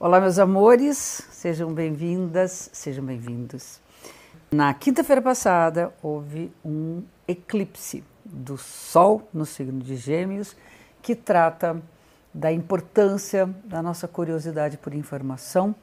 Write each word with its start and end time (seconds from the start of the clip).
Olá, 0.00 0.20
meus 0.20 0.38
amores, 0.38 1.26
sejam 1.28 1.74
bem-vindas, 1.74 2.70
sejam 2.72 3.04
bem-vindos. 3.04 3.80
Na 4.48 4.72
quinta-feira 4.72 5.20
passada 5.20 5.92
houve 6.00 6.52
um 6.64 7.02
eclipse 7.26 8.04
do 8.24 8.56
Sol 8.56 9.28
no 9.34 9.44
signo 9.44 9.80
de 9.80 9.96
Gêmeos 9.96 10.54
que 11.02 11.16
trata 11.16 11.82
da 12.32 12.52
importância 12.52 13.52
da 13.64 13.82
nossa 13.82 14.06
curiosidade 14.06 14.78
por 14.78 14.94
informação, 14.94 15.74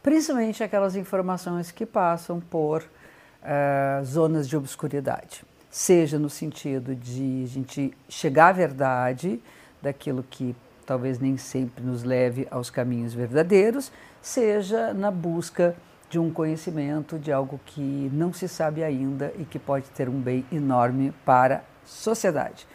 principalmente 0.00 0.62
aquelas 0.62 0.94
informações 0.94 1.72
que 1.72 1.84
passam 1.84 2.38
por 2.38 2.80
uh, 2.80 4.04
zonas 4.04 4.48
de 4.48 4.56
obscuridade, 4.56 5.44
seja 5.68 6.16
no 6.16 6.30
sentido 6.30 6.94
de 6.94 7.42
a 7.42 7.48
gente 7.48 7.92
chegar 8.08 8.50
à 8.50 8.52
verdade 8.52 9.42
daquilo 9.82 10.22
que 10.30 10.54
talvez 10.84 11.18
nem 11.18 11.36
sempre 11.36 11.84
nos 11.84 12.02
leve 12.02 12.46
aos 12.50 12.70
caminhos 12.70 13.14
verdadeiros, 13.14 13.90
seja 14.20 14.92
na 14.94 15.10
busca 15.10 15.74
de 16.08 16.18
um 16.18 16.30
conhecimento 16.30 17.18
de 17.18 17.32
algo 17.32 17.60
que 17.66 18.10
não 18.12 18.32
se 18.32 18.46
sabe 18.48 18.84
ainda 18.84 19.32
e 19.38 19.44
que 19.44 19.58
pode 19.58 19.86
ter 19.90 20.08
um 20.08 20.20
bem 20.20 20.44
enorme 20.52 21.12
para 21.24 21.56
a 21.56 21.60
sociedade. 21.84 22.66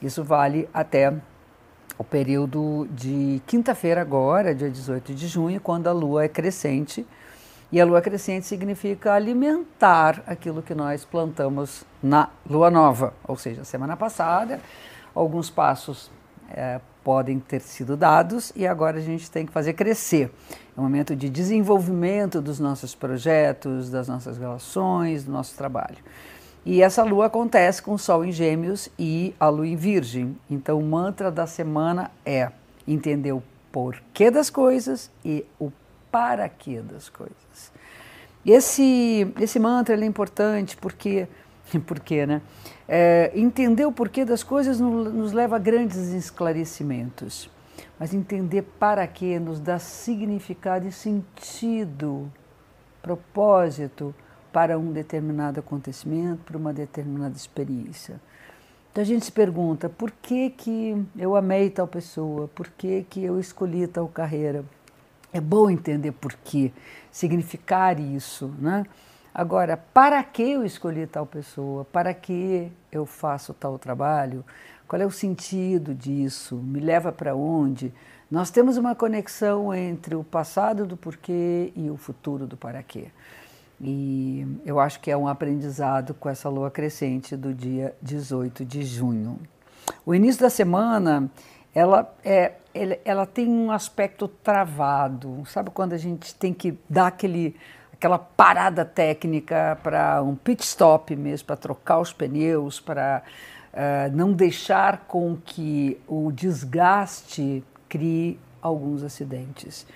Isso 0.00 0.24
vale 0.24 0.68
até 0.72 1.12
o 1.98 2.04
período 2.04 2.86
de 2.90 3.40
quinta-feira 3.46 4.00
agora, 4.00 4.54
dia 4.54 4.70
18 4.70 5.14
de 5.14 5.26
junho, 5.26 5.60
quando 5.60 5.88
a 5.88 5.92
lua 5.92 6.24
é 6.24 6.28
crescente. 6.28 7.06
E 7.72 7.80
a 7.80 7.84
lua 7.84 8.00
crescente 8.00 8.46
significa 8.46 9.14
alimentar 9.14 10.22
aquilo 10.26 10.62
que 10.62 10.74
nós 10.74 11.04
plantamos 11.04 11.84
na 12.02 12.30
lua 12.48 12.70
nova, 12.70 13.12
ou 13.26 13.36
seja, 13.36 13.64
semana 13.64 13.96
passada, 13.96 14.60
alguns 15.14 15.50
passos 15.50 16.10
é, 16.50 16.80
podem 17.02 17.38
ter 17.38 17.60
sido 17.60 17.96
dados 17.96 18.52
e 18.56 18.66
agora 18.66 18.98
a 18.98 19.00
gente 19.00 19.30
tem 19.30 19.46
que 19.46 19.52
fazer 19.52 19.72
crescer. 19.74 20.30
É 20.76 20.80
um 20.80 20.82
momento 20.82 21.14
de 21.14 21.30
desenvolvimento 21.30 22.40
dos 22.40 22.58
nossos 22.58 22.94
projetos, 22.94 23.90
das 23.90 24.08
nossas 24.08 24.38
relações, 24.38 25.24
do 25.24 25.32
nosso 25.32 25.56
trabalho. 25.56 25.98
E 26.64 26.82
essa 26.82 27.04
lua 27.04 27.26
acontece 27.26 27.80
com 27.80 27.94
o 27.94 27.98
Sol 27.98 28.24
em 28.24 28.32
Gêmeos 28.32 28.88
e 28.98 29.34
a 29.38 29.48
Lua 29.48 29.68
em 29.68 29.76
Virgem. 29.76 30.36
Então, 30.50 30.80
o 30.80 30.82
mantra 30.82 31.30
da 31.30 31.46
semana 31.46 32.10
é 32.24 32.50
entender 32.88 33.32
o 33.32 33.42
porquê 33.70 34.30
das 34.30 34.50
coisas 34.50 35.10
e 35.24 35.44
o 35.60 35.70
para 36.10 36.48
quê 36.48 36.80
das 36.80 37.08
coisas. 37.08 37.36
Esse, 38.44 39.32
esse 39.40 39.60
mantra 39.60 39.94
é 39.94 40.04
importante 40.04 40.76
porque 40.76 41.28
Por 41.86 42.00
quê, 42.00 42.26
né? 42.26 42.42
É, 42.88 43.32
entender 43.34 43.84
o 43.84 43.90
porquê 43.90 44.24
das 44.24 44.42
coisas 44.42 44.78
nos 44.78 45.32
leva 45.32 45.56
a 45.56 45.58
grandes 45.58 46.12
esclarecimentos, 46.12 47.50
mas 47.98 48.14
entender 48.14 48.62
para 48.62 49.06
quê 49.06 49.40
nos 49.40 49.58
dá 49.58 49.78
significado 49.78 50.86
e 50.86 50.92
sentido, 50.92 52.30
propósito 53.02 54.14
para 54.52 54.78
um 54.78 54.92
determinado 54.92 55.60
acontecimento, 55.60 56.44
para 56.44 56.56
uma 56.56 56.72
determinada 56.72 57.36
experiência. 57.36 58.20
Então 58.90 59.02
a 59.02 59.06
gente 59.06 59.26
se 59.26 59.32
pergunta, 59.32 59.88
por 59.90 60.10
que, 60.10 60.48
que 60.48 61.04
eu 61.18 61.36
amei 61.36 61.68
tal 61.68 61.86
pessoa? 61.86 62.48
Por 62.54 62.68
que, 62.68 63.04
que 63.10 63.22
eu 63.22 63.38
escolhi 63.38 63.86
tal 63.86 64.08
carreira? 64.08 64.64
É 65.32 65.40
bom 65.40 65.68
entender 65.68 66.12
por 66.12 66.32
quê, 66.32 66.72
significar 67.12 68.00
isso, 68.00 68.54
né? 68.58 68.86
Agora, 69.38 69.76
para 69.76 70.24
que 70.24 70.52
eu 70.52 70.64
escolhi 70.64 71.06
tal 71.06 71.26
pessoa? 71.26 71.84
Para 71.84 72.14
que 72.14 72.72
eu 72.90 73.04
faço 73.04 73.52
tal 73.52 73.78
trabalho? 73.78 74.42
Qual 74.88 75.02
é 75.02 75.04
o 75.04 75.10
sentido 75.10 75.94
disso? 75.94 76.56
Me 76.56 76.80
leva 76.80 77.12
para 77.12 77.36
onde? 77.36 77.92
Nós 78.30 78.50
temos 78.50 78.78
uma 78.78 78.94
conexão 78.94 79.74
entre 79.74 80.14
o 80.14 80.24
passado 80.24 80.86
do 80.86 80.96
porquê 80.96 81.70
e 81.76 81.90
o 81.90 81.98
futuro 81.98 82.46
do 82.46 82.56
para 82.56 82.82
quê. 82.82 83.08
E 83.78 84.46
eu 84.64 84.80
acho 84.80 85.00
que 85.00 85.10
é 85.10 85.16
um 85.18 85.28
aprendizado 85.28 86.14
com 86.14 86.30
essa 86.30 86.48
lua 86.48 86.70
crescente 86.70 87.36
do 87.36 87.52
dia 87.52 87.94
18 88.00 88.64
de 88.64 88.84
junho. 88.84 89.38
O 90.06 90.14
início 90.14 90.40
da 90.40 90.48
semana, 90.48 91.30
ela, 91.74 92.10
é, 92.24 92.54
ela 93.04 93.26
tem 93.26 93.46
um 93.46 93.70
aspecto 93.70 94.28
travado. 94.28 95.42
Sabe 95.44 95.68
quando 95.68 95.92
a 95.92 95.98
gente 95.98 96.34
tem 96.34 96.54
que 96.54 96.78
dar 96.88 97.08
aquele 97.08 97.54
aquela 97.96 98.18
parada 98.18 98.84
técnica 98.84 99.78
para 99.82 100.22
um 100.22 100.34
pit 100.34 100.62
stop 100.62 101.14
mesmo, 101.16 101.46
para 101.46 101.56
trocar 101.56 101.98
os 101.98 102.12
pneus, 102.12 102.78
para 102.78 103.22
uh, 103.72 104.14
não 104.14 104.32
deixar 104.32 105.04
com 105.08 105.36
que 105.36 105.98
o 106.06 106.30
desgaste 106.30 107.64
crie 107.88 108.38
alguns 108.60 109.02
acidentes. 109.02 109.86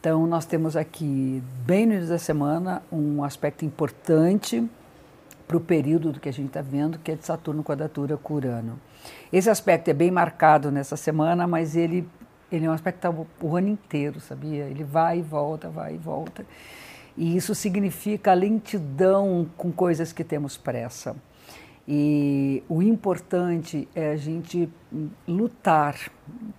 Então, 0.00 0.26
nós 0.26 0.44
temos 0.44 0.76
aqui, 0.76 1.42
bem 1.64 1.86
no 1.86 1.92
início 1.92 2.10
da 2.10 2.18
semana, 2.18 2.82
um 2.90 3.22
aspecto 3.22 3.64
importante 3.64 4.68
para 5.46 5.56
o 5.56 5.60
período 5.60 6.12
do 6.12 6.18
que 6.18 6.28
a 6.28 6.32
gente 6.32 6.48
está 6.48 6.62
vendo, 6.62 6.98
que 6.98 7.12
é 7.12 7.14
de 7.14 7.24
Saturno 7.24 7.62
quadratura 7.62 8.16
com 8.16 8.34
Urano. 8.34 8.80
Esse 9.32 9.50
aspecto 9.50 9.88
é 9.88 9.92
bem 9.92 10.10
marcado 10.10 10.70
nessa 10.72 10.96
semana, 10.96 11.46
mas 11.46 11.76
ele, 11.76 12.08
ele 12.50 12.64
é 12.64 12.70
um 12.70 12.72
aspecto 12.72 13.00
que 13.00 13.06
está 13.06 13.46
o 13.46 13.56
ano 13.56 13.68
inteiro, 13.68 14.18
sabia? 14.20 14.64
Ele 14.64 14.82
vai 14.82 15.18
e 15.18 15.22
volta, 15.22 15.68
vai 15.68 15.94
e 15.94 15.98
volta. 15.98 16.44
E 17.16 17.36
isso 17.36 17.54
significa 17.54 18.32
lentidão 18.32 19.46
com 19.56 19.70
coisas 19.70 20.12
que 20.12 20.24
temos 20.24 20.56
pressa. 20.56 21.14
E 21.86 22.62
o 22.68 22.80
importante 22.80 23.88
é 23.94 24.12
a 24.12 24.16
gente 24.16 24.70
lutar, 25.26 25.96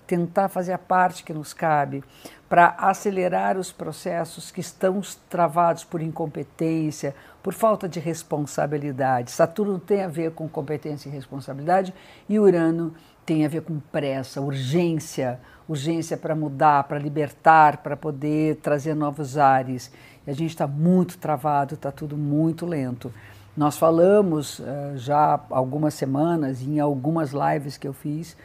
tentar 0.06 0.50
fazer 0.50 0.74
a 0.74 0.78
parte 0.78 1.24
que 1.24 1.34
nos 1.34 1.54
cabe 1.54 2.04
para 2.50 2.76
acelerar 2.78 3.58
os 3.58 3.72
processos 3.72 4.52
que 4.52 4.60
estão 4.60 5.02
travados 5.30 5.86
por 5.86 6.02
incompetência, 6.02 7.16
por 7.42 7.54
falta 7.54 7.88
de 7.88 8.00
responsabilidade. 8.00 9.32
Saturno 9.32 9.80
tem 9.80 10.04
a 10.04 10.08
ver 10.08 10.32
com 10.32 10.48
competência 10.48 11.08
e 11.08 11.12
responsabilidade 11.12 11.94
e 12.28 12.38
Urano 12.38 12.94
tem 13.26 13.46
a 13.46 13.50
ver 13.50 13.62
com 13.62 13.80
pressa, 13.80 14.42
urgência, 14.42 15.40
urgência 15.68 16.18
para 16.18 16.36
mudar, 16.36 16.84
para 16.84 17.00
libertar, 17.00 17.78
para 17.78 17.96
poder 17.96 18.58
trazer 18.58 18.94
novos 18.94 19.38
ares. 19.38 19.92
E 20.26 20.32
a 20.32 20.34
gente 20.34 20.52
está 20.52 20.68
muito 20.68 21.18
travado, 21.18 21.76
está 21.76 21.92
tudo 21.92 22.18
muito 22.18 22.66
lento. 22.66 23.12
Nós 23.56 23.78
falamos 23.78 24.60
uh, 24.60 24.64
já 24.96 25.40
algumas 25.50 25.94
semanas, 25.94 26.62
em 26.62 26.80
algumas 26.80 27.32
lives 27.32 27.78
que 27.78 27.88
eu 27.88 27.94
fiz, 27.94 28.36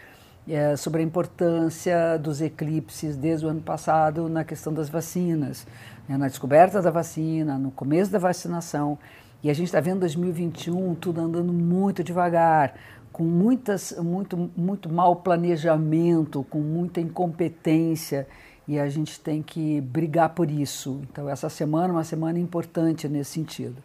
uh, 0.46 0.76
sobre 0.76 1.00
a 1.00 1.04
importância 1.04 2.18
dos 2.18 2.42
eclipses 2.42 3.16
desde 3.16 3.46
o 3.46 3.48
ano 3.48 3.62
passado 3.62 4.28
na 4.28 4.44
questão 4.44 4.72
das 4.72 4.90
vacinas, 4.90 5.66
né, 6.06 6.16
na 6.18 6.28
descoberta 6.28 6.82
da 6.82 6.90
vacina, 6.90 7.56
no 7.56 7.70
começo 7.70 8.10
da 8.10 8.18
vacinação. 8.18 8.98
E 9.42 9.50
a 9.50 9.54
gente 9.54 9.66
está 9.66 9.80
vendo 9.80 10.00
2021 10.00 10.94
tudo 10.96 11.20
andando 11.20 11.52
muito 11.52 12.02
devagar, 12.02 12.74
com 13.12 13.22
muitas, 13.22 13.92
muito, 13.98 14.50
muito 14.56 14.92
mau 14.92 15.16
planejamento, 15.16 16.44
com 16.50 16.58
muita 16.58 17.00
incompetência 17.00 18.26
e 18.66 18.78
a 18.78 18.88
gente 18.88 19.18
tem 19.20 19.42
que 19.42 19.80
brigar 19.80 20.30
por 20.30 20.50
isso. 20.50 21.00
Então, 21.10 21.28
essa 21.28 21.48
semana 21.48 21.88
é 21.88 21.92
uma 21.92 22.04
semana 22.04 22.38
importante 22.38 23.08
nesse 23.08 23.30
sentido. 23.30 23.82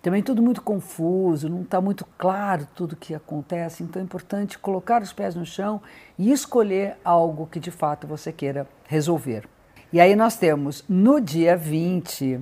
Também 0.00 0.22
tudo 0.22 0.42
muito 0.42 0.62
confuso, 0.62 1.48
não 1.48 1.62
está 1.62 1.80
muito 1.80 2.04
claro 2.18 2.66
tudo 2.74 2.94
o 2.94 2.96
que 2.96 3.14
acontece, 3.14 3.84
então 3.84 4.00
é 4.00 4.04
importante 4.04 4.58
colocar 4.58 5.00
os 5.00 5.12
pés 5.12 5.36
no 5.36 5.46
chão 5.46 5.80
e 6.18 6.32
escolher 6.32 6.96
algo 7.04 7.46
que 7.46 7.60
de 7.60 7.70
fato 7.70 8.06
você 8.06 8.32
queira 8.32 8.66
resolver. 8.88 9.48
E 9.92 10.00
aí 10.00 10.16
nós 10.16 10.36
temos 10.36 10.82
no 10.88 11.20
dia 11.20 11.56
20 11.56 12.40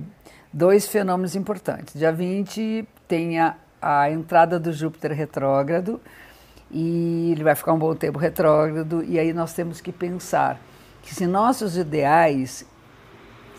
dois 0.53 0.87
fenômenos 0.87 1.35
importantes. 1.35 1.93
Dia 1.93 2.11
20 2.11 2.87
tem 3.07 3.39
a, 3.39 3.55
a 3.81 4.09
entrada 4.09 4.59
do 4.59 4.71
Júpiter 4.73 5.11
retrógrado 5.13 5.99
e 6.69 7.31
ele 7.31 7.43
vai 7.43 7.55
ficar 7.55 7.73
um 7.73 7.79
bom 7.79 7.93
tempo 7.93 8.17
retrógrado, 8.17 9.03
e 9.03 9.19
aí 9.19 9.33
nós 9.33 9.53
temos 9.53 9.81
que 9.81 9.91
pensar 9.91 10.57
que 11.03 11.13
se 11.13 11.27
nossos 11.27 11.75
ideais, 11.75 12.65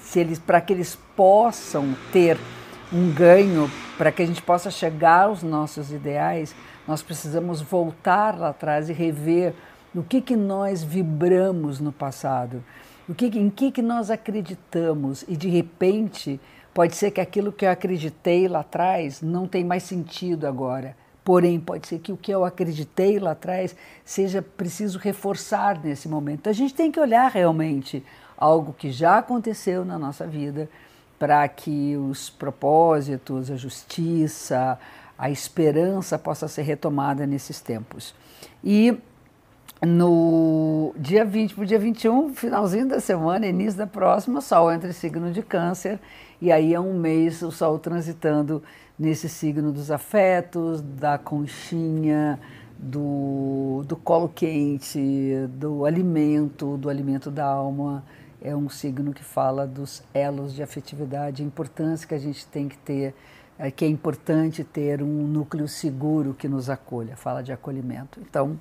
se 0.01 0.19
eles, 0.19 0.39
para 0.39 0.61
que 0.61 0.73
eles 0.73 0.99
possam 1.15 1.95
ter 2.11 2.39
um 2.93 3.13
ganho, 3.13 3.71
para 3.99 4.11
que 4.11 4.23
a 4.23 4.27
gente 4.27 4.41
possa 4.41 4.71
chegar 4.71 5.25
aos 5.25 5.43
nossos 5.43 5.93
ideais, 5.93 6.55
nós 6.87 7.03
precisamos 7.03 7.61
voltar 7.61 8.39
lá 8.39 8.49
atrás 8.49 8.89
e 8.89 8.93
rever 8.93 9.55
no 9.95 10.03
que, 10.03 10.21
que 10.21 10.37
nós 10.37 10.83
vibramos 10.83 11.81
no 11.81 11.93
passado, 11.93 12.65
o 13.09 13.15
que, 13.15 13.27
em 13.27 13.51
que, 13.51 13.71
que 13.71 13.83
nós 13.83 14.11
acreditamos 14.11 15.25
e 15.29 15.37
de 15.37 15.49
repente 15.49 16.41
pode 16.73 16.97
ser 16.97 17.11
que 17.11 17.21
aquilo 17.21 17.53
que 17.53 17.65
eu 17.65 17.71
acreditei 17.71 18.49
lá 18.49 18.61
atrás 18.61 19.21
não 19.21 19.47
tem 19.47 19.65
mais 19.65 19.83
sentido 19.83 20.47
agora. 20.47 20.97
Porém, 21.25 21.61
pode 21.61 21.87
ser 21.87 22.01
que 22.01 22.11
o 22.11 22.17
que 22.17 22.33
eu 22.33 22.45
acreditei 22.45 23.19
lá 23.19 23.33
atrás 23.33 23.77
seja 24.05 24.43
preciso 24.43 24.99
reforçar 24.99 25.81
nesse 25.83 26.09
momento. 26.09 26.49
A 26.49 26.53
gente 26.53 26.75
tem 26.75 26.91
que 26.91 26.99
olhar 26.99 27.31
realmente 27.31 28.05
algo 28.37 28.73
que 28.73 28.91
já 28.91 29.19
aconteceu 29.19 29.85
na 29.85 29.99
nossa 29.99 30.27
vida 30.27 30.69
para 31.19 31.47
que 31.47 31.97
os 31.97 32.29
propósitos, 32.29 33.51
a 33.53 33.57
justiça, 33.57 34.77
a 35.17 35.31
esperança 35.31 36.19
possa 36.19 36.49
ser 36.49 36.63
retomada 36.63 37.25
nesses 37.25 37.61
tempos. 37.61 38.13
E 38.65 38.99
no 39.85 40.95
dia 40.97 41.25
20 41.25 41.55
para 41.55 41.65
o 41.65 41.67
dia 41.67 41.79
21, 41.79 42.35
finalzinho 42.35 42.89
da 42.89 43.01
semana, 43.01 43.47
início 43.47 43.77
da 43.77 43.87
próxima, 43.87 44.39
o 44.39 44.43
Sol 44.43 44.73
entra 44.73 44.89
em 44.89 44.93
signo 44.93 45.33
de 45.33 45.43
Câncer, 45.43 45.99
e 46.41 46.53
aí 46.53 46.73
é 46.73 46.79
um 46.79 46.97
mês 46.97 47.43
o 47.43 47.51
Sol 47.51 47.79
transitando 47.81 48.63
nesse 48.97 49.29
signo 49.29 49.73
dos 49.73 49.91
afetos, 49.91 50.81
da 50.81 51.19
conchinha, 51.19 52.39
do, 52.79 53.83
do 53.87 53.97
colo 53.97 54.29
quente, 54.29 55.01
do 55.51 55.85
alimento, 55.85 56.77
do 56.77 56.89
alimento 56.89 57.31
da 57.31 57.45
alma. 57.45 58.05
É 58.41 58.55
um 58.55 58.69
signo 58.69 59.13
que 59.13 59.23
fala 59.23 59.67
dos 59.67 60.03
elos 60.13 60.55
de 60.55 60.63
afetividade, 60.63 61.43
a 61.43 61.47
importância 61.47 62.07
que 62.07 62.15
a 62.15 62.19
gente 62.19 62.45
tem 62.47 62.69
que 62.69 62.77
ter, 62.79 63.15
é, 63.59 63.71
que 63.71 63.85
é 63.85 63.89
importante 63.89 64.65
ter 64.65 65.03
um 65.03 65.27
núcleo 65.27 65.67
seguro 65.67 66.35
que 66.35 66.49
nos 66.49 66.69
acolha, 66.69 67.17
fala 67.17 67.43
de 67.43 67.53
acolhimento. 67.53 68.21
Então, 68.21 68.59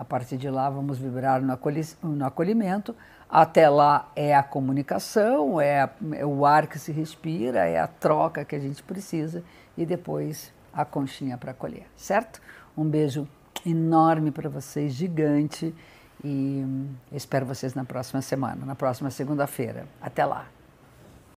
a 0.00 0.04
partir 0.04 0.38
de 0.38 0.48
lá, 0.48 0.70
vamos 0.70 0.96
vibrar 0.96 1.42
no, 1.42 1.52
acolhi 1.52 1.82
no 2.02 2.24
acolhimento. 2.24 2.96
Até 3.28 3.68
lá 3.68 4.10
é 4.16 4.34
a 4.34 4.42
comunicação, 4.42 5.60
é, 5.60 5.82
a, 5.82 5.90
é 6.12 6.24
o 6.24 6.46
ar 6.46 6.66
que 6.68 6.78
se 6.78 6.90
respira, 6.90 7.66
é 7.66 7.78
a 7.78 7.86
troca 7.86 8.42
que 8.42 8.56
a 8.56 8.58
gente 8.58 8.82
precisa 8.82 9.44
e 9.76 9.84
depois 9.84 10.54
a 10.72 10.86
conchinha 10.86 11.36
para 11.36 11.50
acolher, 11.50 11.86
certo? 11.98 12.40
Um 12.74 12.88
beijo 12.88 13.28
enorme 13.66 14.30
para 14.30 14.48
vocês, 14.48 14.94
gigante, 14.94 15.74
e 16.24 16.64
espero 17.12 17.44
vocês 17.44 17.74
na 17.74 17.84
próxima 17.84 18.22
semana, 18.22 18.64
na 18.64 18.74
próxima 18.74 19.10
segunda-feira. 19.10 19.84
Até 20.00 20.24
lá! 20.24 20.59